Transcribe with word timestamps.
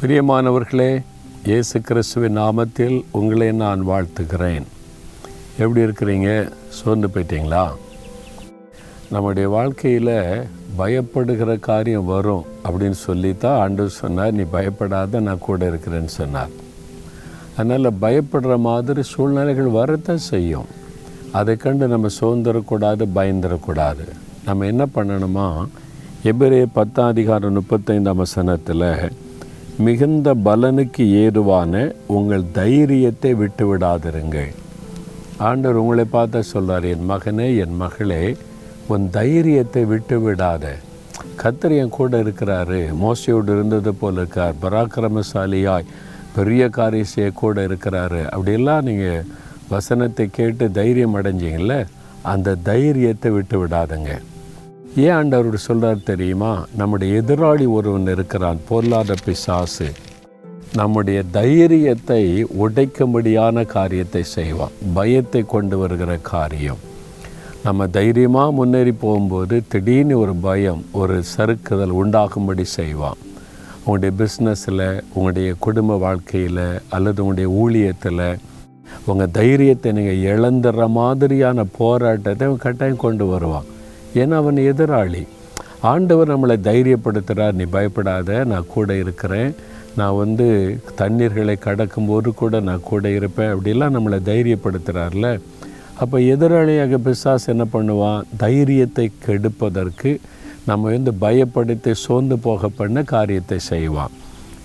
பிரியமானவர்களே 0.00 1.02
இயேசு 1.44 1.80
கிறிஸ்துவின் 1.80 2.38
நாமத்தில் 2.38 3.04
உங்களை 3.10 3.52
நான் 3.52 3.88
வாழ்த்துகிறேன். 3.88 4.62
எப்படி 5.58 5.80
இருக்கிறீங்க? 5.80 6.50
சோர்ந்து 6.68 7.08
போயிட்டீங்களா? 7.08 7.68
நம்முடைய 9.10 9.48
வாழ்க்கையில் 9.48 10.42
பயப்படுகிற 10.78 11.60
காரியம் 11.60 12.04
வரும் 12.04 12.44
அப்படின்னு 12.64 12.90
சொல்லி 12.90 13.36
தான் 13.36 13.88
சொன்னார். 13.88 14.32
நீ 14.32 14.42
பயப்படாத 14.42 15.20
நான் 15.20 15.38
கூட 15.38 15.70
இருக்கிறேன்னு 15.70 16.04
சொன்னார். 16.04 16.48
அதனால் 17.56 17.92
பயப்படுற 18.00 18.58
மாதிரி 18.58 19.02
சூழ்நிலைகள் 19.02 19.66
வரத்தான் 19.66 20.26
செய்யும். 20.32 20.66
அதை 21.32 21.56
கண்டு 21.56 21.88
நம்ம 21.88 22.08
சோர்ந்துடக்கூடாது 22.20 23.06
பயந்துடக்கூடாது 23.14 24.08
நம்ம 24.44 24.66
என்ன 24.66 24.86
பண்ணணுமா? 24.94 25.66
எபிரே 26.24 26.66
பத்தாம் 26.72 27.08
அதிகாரம் 27.08 27.60
முப்பத்தைந்தாம் 27.60 28.14
வசனத்தில் 28.14 29.10
மிகுந்த 29.86 30.34
பலனுக்கு 30.34 31.04
ஏதுவான 31.24 31.92
உங்கள் 32.06 32.44
தைரியத்தை 32.52 33.34
விட்டு 33.34 33.64
விடாதிருங்கள் 33.68 34.50
ஆண்டவர் 35.38 35.80
உங்களை 35.82 36.04
பார்த்தா 36.12 36.40
சொல்கிறார் 36.40 36.84
என் 36.84 37.10
மகனே 37.10 37.46
என் 37.64 37.76
மகளே 37.76 38.36
உன் 38.86 39.10
தைரியத்தை 39.10 39.84
விட்டு 39.84 40.16
விடாத 40.20 40.64
கத்தர் 41.42 41.74
என் 41.76 41.94
கூட 41.98 42.22
இருக்கிறாரு. 42.22 42.80
மோசையோடு 43.02 43.52
இருந்தது 43.56 43.94
போல் 43.94 44.14
இருக்கார். 44.14 44.54
பராக்கிரமசாலியாய் 44.62 45.90
பெரிய 46.34 46.68
காரியம் 46.68 47.38
கூட 47.42 47.66
இருக்கிறாரு. 47.66 48.24
அப்படியெல்லாம் 48.24 48.84
நீங்கள் 48.84 49.24
வசனத்தை 49.68 50.26
கேட்டு 50.30 50.70
தைரியம் 50.70 51.16
அடைஞ்சிங்கள 51.16 51.86
அந்த 52.22 52.54
தைரியத்தை 52.54 53.30
விட்டு 53.30 53.66
விடாதங்க 53.66 54.12
ஏன் 54.96 55.10
ஆண்டவர் 55.10 55.56
சொல்கிறார் 55.56 56.02
தெரியுமா? 56.02 56.64
நம்முடைய 56.76 57.22
எதிராளி 57.22 57.66
ஒருவன் 57.66 58.06
இருக்கிறான் 58.06 58.58
பொருளாத 58.68 59.14
பிசாசு. 59.24 59.88
நம்முடைய 60.74 61.22
தைரியத்தை 61.30 62.44
உடைக்கும்படியான 62.44 63.64
காரியத்தை 63.66 64.22
செய்வான் 64.22 64.70
பயத்தை 64.94 65.46
கொண்டு 65.46 65.78
வருகிற 65.78 66.16
காரியம். 66.16 66.78
நம்ம 67.62 67.86
தைரியமாக 67.86 68.52
முன்னேறி 68.52 68.92
போகும்போது 68.92 69.62
திடீர்னு 69.68 70.18
ஒரு 70.18 70.34
பயம் 70.34 70.84
ஒரு 70.92 71.22
சறுக்குதல் 71.36 71.96
உண்டாகும்படி 72.02 72.64
செய்வான். 72.64 73.18
உங்களுடைய 73.84 74.12
பிஸ்னஸில் 74.20 75.02
உங்களுடைய 75.14 75.54
குடும்ப 75.58 75.96
வாழ்க்கையில் 75.96 76.64
அல்லது 76.88 77.24
உங்களுடைய 77.24 77.50
ஊழியத்தில் 77.62 78.38
உங்கள் 79.06 79.30
தைரியத்தை 79.30 79.92
நீங்கள் 79.92 80.24
இழந்துடுற 80.32 80.88
மாதிரியான 80.88 81.64
போராட்டத்தை 81.64 82.56
கட்டாயம் 82.56 82.96
கொண்டு 82.96 83.26
வருவான். 83.26 83.64
ஏன்னா 84.14 84.36
அவன் 84.42 84.56
எதிராளி. 84.72 85.22
ஆண்டவர் 85.80 86.32
நம்மளை 86.32 86.56
தைரியப்படுத்துகிறார் 86.68 87.52
நீ 87.52 87.64
பயப்படாத 87.64 88.44
நான் 88.44 88.72
கூட 88.74 88.96
இருக்கிறேன். 88.96 89.52
நான் 89.96 90.16
வந்து 90.16 90.46
தண்ணீர்களை 91.00 91.58
கடக்கும் 91.58 92.06
போது 92.06 92.34
கூட 92.34 92.60
நான் 92.60 92.86
கூட 92.90 93.10
இருப்பேன். 93.10 93.52
அப்படிலாம் 93.54 93.96
நம்மளை 93.96 94.18
தைரியப்படுத்துகிறார்ல 94.30 95.40
அப்போ 96.02 96.18
எதிராளியாக 96.18 96.98
பிசாஸ் 97.06 97.46
என்ன 97.46 97.64
பண்ணுவான்? 97.72 98.20
தைரியத்தை 98.36 99.10
கெடுப்பதற்கு 99.26 100.20
நம்ம 100.66 100.90
வந்து 100.90 101.12
பயப்படுத்தி 101.20 101.92
சோர்ந்து 102.04 102.38
போக 102.38 102.68
பண்ண 102.68 103.02
காரியத்தை 103.02 103.58
செய்வான். 103.58 104.14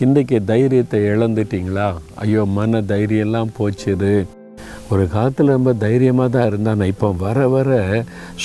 இன்றைக்கி 0.00 0.44
தைரியத்தை 0.44 1.00
இழந்துட்டிங்களா? 1.00 1.88
ஐயோ 2.14 2.44
மன 2.44 2.80
தைரியம்லாம் 2.80 3.54
போச்சுது. 3.58 4.14
ஒரு 4.92 5.04
காலத்தில் 5.12 5.52
ரொம்ப 5.56 5.72
தைரியமாக 5.84 6.28
தான் 6.34 6.48
இருந்தேன். 6.50 6.78
நான் 6.80 6.92
இப்போ 6.92 7.08
வர 7.24 7.38
வர 7.54 7.78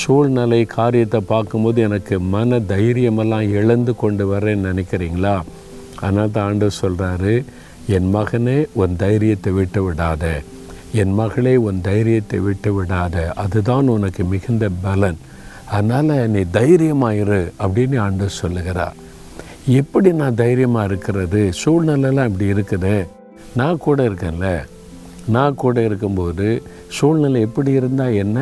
சூழ்நிலை 0.00 0.60
காரியத்தை 0.76 1.20
பார்க்கும்போது 1.32 1.78
எனக்கு 1.86 2.16
மன 2.34 2.60
தைரியமெல்லாம் 2.74 3.46
இழந்து 3.58 3.92
கொண்டு 4.02 4.24
வரேன்னு 4.32 4.68
நினைக்கிறீங்களா? 4.70 5.34
அதனால் 6.02 6.34
தான் 6.36 6.46
ஆண்டு 6.50 6.68
சொல்கிறாரு 6.82 7.34
என் 7.96 8.08
மகனே 8.14 8.56
உன் 8.82 8.94
தைரியத்தை 9.04 9.52
விட்டு 9.58 9.82
விடாத. 9.86 10.24
என் 11.02 11.14
மகளே 11.20 11.56
உன் 11.68 11.80
தைரியத்தை 11.90 12.38
விட்டு 12.46 12.70
விடாத. 12.76 13.26
அதுதான் 13.42 13.92
உனக்கு 13.96 14.24
மிகுந்த 14.32 14.68
பலன். 14.86 15.20
அதனால் 15.76 16.30
நீ 16.34 16.42
தைரியமாயிரு 16.60 17.42
அப்படின்னு 17.64 17.98
ஆண்டு 18.06 18.28
சொல்லுகிறார். 18.40 18.96
எப்படி 19.80 20.10
நான் 20.22 20.40
தைரியமாக 20.44 20.88
இருக்கிறது? 20.90 21.42
சூழ்நிலைலாம் 21.62 22.28
இப்படி 22.30 22.52
இருக்குது. 22.54 22.96
நான் 23.60 23.84
கூட 23.86 24.02
இருக்கேன்ல. 24.08 24.50
நான் 25.28 25.54
கூட 25.54 25.84
இருக்கும்போது 25.84 26.62
சூழ்நிலை 26.88 27.40
எப்படி 27.40 27.70
இருந்தால் 27.70 28.12
என்ன? 28.12 28.38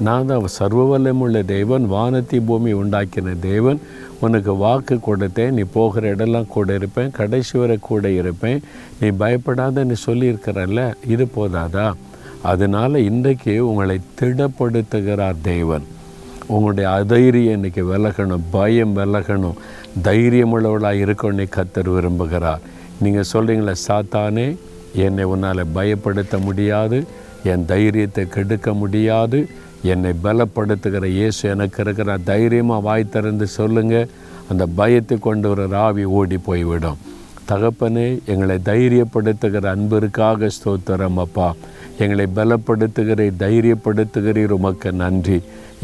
நான் 0.00 0.26
தான் 0.26 0.44
சர்வவல்லமுள்ள 0.58 1.44
தேவன் 1.44 1.90
வானத்தி 1.90 2.38
பூமி 2.46 2.72
உண்டாக்கின 2.72 3.38
தேவன். 3.40 3.80
உனக்கு 4.20 4.52
வாக்கு 4.54 4.98
கொடுத்தேன் 5.06 5.50
நீ 5.50 5.62
போகிற 5.72 6.14
இடம்லாம் 6.14 6.48
கூட 6.48 6.74
இருப்பேன் 6.74 7.10
கடைசி 7.10 7.58
வரை 7.58 7.76
கூட 7.80 8.10
இருப்பேன். 8.10 8.62
நீ 9.00 9.08
பயப்படாத 9.08 9.84
நீ 9.84 9.94
சொல்லியிருக்கிறல்ல 10.06 10.92
இது 11.06 11.26
போதாதா? 11.36 11.92
அதனால் 12.42 12.94
இன்றைக்கு 12.94 13.54
உங்களை 13.68 14.00
திடப்படுத்துகிறார் 14.20 15.40
தேவன். 15.42 15.86
உங்களுடைய 16.46 16.90
அதைரியம் 16.90 17.56
இன்றைக்கி 17.58 17.82
விலகணும் 17.92 18.46
பயம் 18.50 18.96
விலகணும். 18.96 19.60
தைரியமுள்ளவளாக 20.02 21.02
இருக்கணும்னு 21.06 21.46
கத்தர் 21.56 21.92
விரும்புகிறார். 21.96 22.64
நீங்கள் 23.00 23.30
சொல்கிறீங்களே 23.32 23.74
சாத்தானே 23.88 24.56
என்னை 24.94 25.24
உன்னால் 25.24 25.70
பயப்படுத்த 25.74 26.38
முடியாது 26.38 27.04
என் 27.44 27.64
தைரியத்தை 27.64 28.28
கெடுக்க 28.28 28.72
முடியாது. 28.74 29.48
என்னை 29.82 30.14
பலப்படுத்துகிற 30.24 31.04
இயேசு 31.04 31.48
எனக்கு 31.48 31.82
இருக்கிற 31.82 32.18
தைரியமாக 32.18 32.80
வாய் 32.80 33.08
திறந்து 33.08 33.46
சொல்லுங்கள் 33.46 34.10
அந்த 34.50 34.66
பயத்தை 34.66 35.18
கொண்டு 35.18 35.48
வர 35.48 35.66
ராவி 35.66 36.04
ஓடி 36.04 36.38
போய்விடும். 36.38 36.98
தகப்பனே 37.50 38.08
எங்களை 38.32 38.56
தைரியப்படுத்துகிற 38.70 39.64
அன்பிற்காக 39.74 40.50
ஸ்தோத்திரம் 40.56 41.18
அப்பா. 41.24 41.48
எங்களை 42.04 42.26
பலப்படுத்துகிற 42.36 43.26
தைரியப்படுத்துகிறீர் 43.44 44.54
உமக்கு 44.58 44.92
நன்றி. 45.02 45.38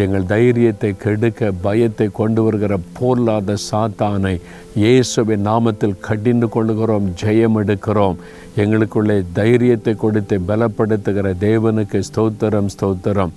எங்கள் 0.04 0.31
தைரியத்தை 0.32 0.91
கெடுக்க 1.04 1.50
பயத்தை 1.66 2.06
கொண்டு 2.19 2.41
வருகிற 2.44 2.75
போர்லாத 2.99 3.56
சாத்தானை 3.69 4.34
இயேசுவின் 4.82 5.47
நாமத்தில் 5.50 6.00
கடிந்து 6.09 6.49
கொள்கிறோம் 6.56 7.06
ஜெயம் 7.22 7.56
எடுக்கிறோம் 7.62 8.19
எங்களுக்குள்ளே 8.65 9.16
தைரியத்தை 9.38 9.94
கொடுத்து 10.03 10.38
பலப்படுத்துகிற 10.50 11.33
தேவனுக்கு 11.47 12.00
ஸ்தோத்திரம் 12.10 12.72
ஸ்தோத்திரம். 12.77 13.33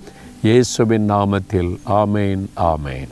இயேசுவின் 0.48 1.08
நாமத்தில் 1.14 1.72
ஆமேன் 2.02 2.44
ஆமேன். 2.72 3.10